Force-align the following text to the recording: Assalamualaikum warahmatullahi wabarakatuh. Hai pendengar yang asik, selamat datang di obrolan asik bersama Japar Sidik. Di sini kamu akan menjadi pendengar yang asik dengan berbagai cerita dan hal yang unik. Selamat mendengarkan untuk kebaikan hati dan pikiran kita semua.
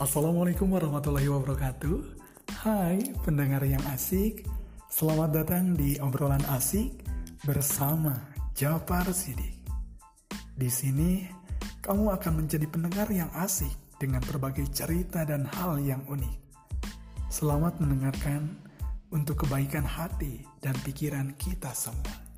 Assalamualaikum 0.00 0.72
warahmatullahi 0.72 1.28
wabarakatuh. 1.28 1.96
Hai 2.64 3.04
pendengar 3.20 3.60
yang 3.68 3.84
asik, 3.92 4.48
selamat 4.88 5.44
datang 5.44 5.76
di 5.76 6.00
obrolan 6.00 6.40
asik 6.56 7.04
bersama 7.44 8.16
Japar 8.56 9.04
Sidik. 9.12 9.60
Di 10.56 10.72
sini 10.72 11.28
kamu 11.84 12.16
akan 12.16 12.32
menjadi 12.32 12.64
pendengar 12.64 13.12
yang 13.12 13.28
asik 13.36 13.76
dengan 14.00 14.24
berbagai 14.24 14.72
cerita 14.72 15.20
dan 15.28 15.44
hal 15.60 15.76
yang 15.76 16.00
unik. 16.08 16.48
Selamat 17.28 17.76
mendengarkan 17.76 18.56
untuk 19.12 19.44
kebaikan 19.44 19.84
hati 19.84 20.48
dan 20.64 20.72
pikiran 20.80 21.36
kita 21.36 21.76
semua. 21.76 22.29